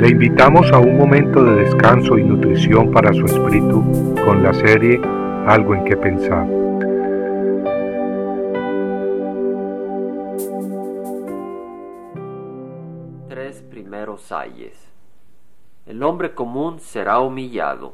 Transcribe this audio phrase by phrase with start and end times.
[0.00, 4.98] Le invitamos a un momento de descanso y nutrición para su espíritu con la serie
[5.46, 6.46] Algo en que pensar.
[13.28, 14.88] Tres primeros ayes.
[15.84, 17.92] El hombre común será humillado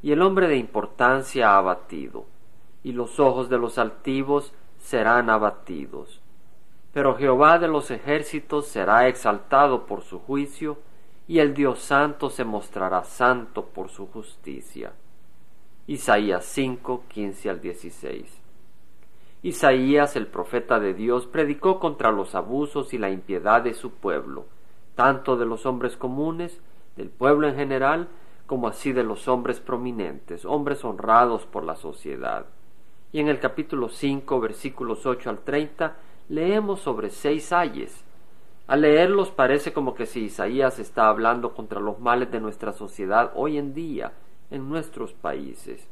[0.00, 2.26] y el hombre de importancia abatido,
[2.84, 6.22] y los ojos de los altivos serán abatidos.
[6.92, 10.78] Pero Jehová de los ejércitos será exaltado por su juicio,
[11.28, 14.92] y el Dios santo se mostrará santo por su justicia.
[15.86, 18.40] Isaías 5, 15 al 16.
[19.42, 24.46] Isaías, el profeta de Dios, predicó contra los abusos y la impiedad de su pueblo,
[24.94, 26.60] tanto de los hombres comunes,
[26.96, 28.08] del pueblo en general,
[28.46, 32.46] como así de los hombres prominentes, hombres honrados por la sociedad.
[33.12, 35.96] Y en el capítulo 5, versículos 8 al 30,
[36.30, 38.04] leemos sobre seis ayes.
[38.68, 43.32] Al leerlos parece como que si Isaías está hablando contra los males de nuestra sociedad
[43.34, 44.12] hoy en día,
[44.50, 45.88] en nuestros países.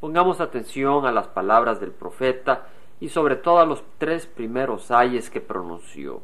[0.00, 2.68] Pongamos atención a las palabras del profeta
[3.00, 6.22] y sobre todo a los tres primeros ayes que pronunció.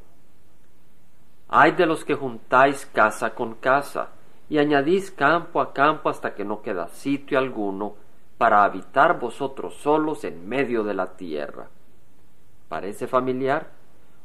[1.48, 4.11] Hay de los que juntáis casa con casa,
[4.48, 7.95] y añadís campo a campo hasta que no queda sitio alguno
[8.37, 11.69] para habitar vosotros solos en medio de la tierra.
[12.69, 13.80] ¿Parece familiar?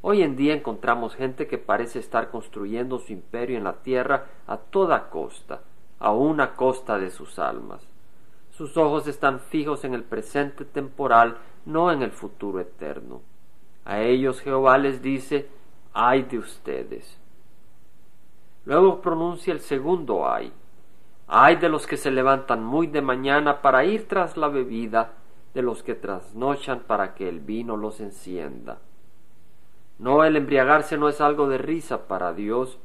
[0.08, 4.58] Hoy en día encontramos gente que parece estar construyendo su imperio en la tierra a
[4.58, 5.62] toda costa,
[5.98, 7.82] a una costa de sus almas.
[8.52, 13.24] Sus ojos están fijos en el presente temporal, no en el futuro eterno.
[13.84, 15.50] A ellos Jehová les dice,
[15.92, 17.20] ay de ustedes.
[18.66, 20.54] Luego pronuncia el segundo ay.
[21.26, 25.14] Ay de los que se levantan muy de mañana para ir tras la bebida,
[25.56, 28.78] de los que trasnochan para que el vino los encienda.
[30.00, 32.80] No, el embriagarse no es algo de risa para Dios,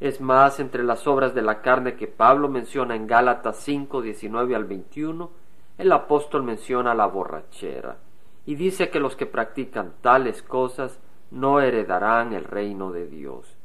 [0.00, 4.54] es más entre las obras de la carne que Pablo menciona en Gálatas 5, 19
[4.54, 5.30] al 21,
[5.78, 7.96] el apóstol menciona la borrachera,
[8.44, 10.98] y dice que los que practican tales cosas
[11.30, 13.56] no heredarán el reino de Dios.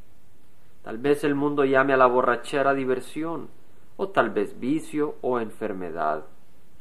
[0.84, 3.50] Tal vez el mundo llame a la borrachera diversión,
[3.98, 6.26] o tal vez vicio o enfermedad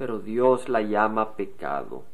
[0.00, 2.04] pero Dios la llama pecado.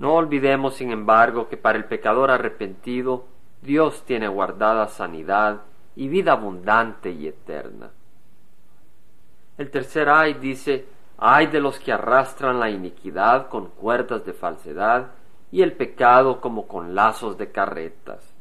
[0.00, 3.26] No olvidemos, sin embargo, que para el pecador arrepentido
[3.60, 5.60] Dios tiene guardada sanidad
[5.94, 7.90] y vida abundante y eterna.
[9.58, 10.86] El tercer ay dice,
[11.18, 15.10] ay de los que arrastran la iniquidad con cuerdas de falsedad
[15.52, 18.32] y el pecado como con lazos de carretas.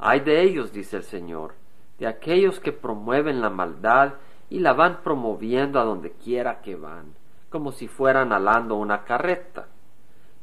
[0.00, 1.54] Ay de ellos, dice el Señor,
[2.00, 4.14] de aquellos que promueven la maldad
[4.48, 7.14] y la van promoviendo a donde quiera que van,
[7.50, 9.68] como si fueran alando una carreta.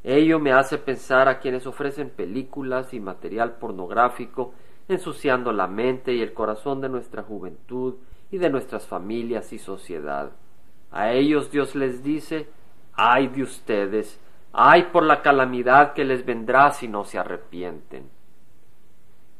[0.04, 4.54] Ello me hace pensar a quienes ofrecen películas y material pornográfico,
[4.88, 7.96] ensuciando la mente y el corazón de nuestra juventud
[8.32, 10.32] y de nuestras familias y sociedad.
[10.92, 12.48] A ellos Dios les dice,
[12.94, 14.20] ay de ustedes,
[14.54, 18.10] ay por la calamidad que les vendrá si no se arrepienten.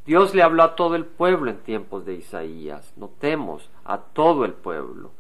[0.06, 2.94] Dios le habló a todo el pueblo en tiempos de Isaías.
[2.96, 5.12] Notemos, a todo el pueblo.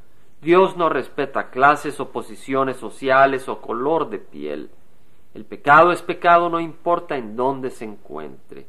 [0.42, 4.70] Dios no respeta clases o posiciones sociales o color de piel.
[5.38, 8.66] El pecado es pecado no importa en dónde se encuentre.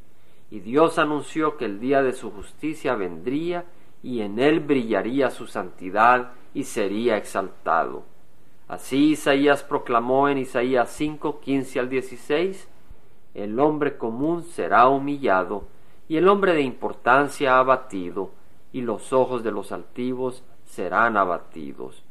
[0.51, 3.65] Y Dios anunció que el día de su justicia vendría
[4.03, 8.03] y en él brillaría su santidad y sería exaltado.
[8.69, 12.69] Así Isaías proclamó en Isaías 5, 15 al 16,
[13.33, 15.69] el hombre común será humillado
[16.07, 18.31] y el hombre de importancia abatido,
[18.75, 22.05] y los ojos de los altivos serán abatidos.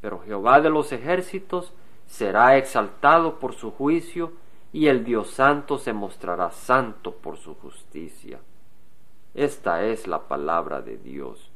[0.00, 1.72] Pero Jehová de los ejércitos
[2.10, 4.32] será exaltado por su juicio,
[4.72, 8.38] y el Dios santo se mostrará santo por su justicia.
[9.34, 11.50] Esta es la palabra de Dios.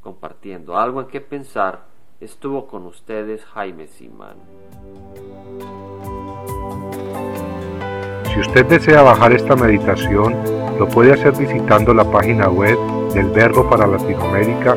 [0.00, 1.84] Compartiendo algo en que pensar,
[2.20, 4.36] estuvo con ustedes Jaime Simán.
[8.32, 10.36] Si usted desea bajar esta meditación,
[10.78, 12.78] lo puede hacer visitando la página web
[13.12, 14.76] del Verbo para Latinoamérica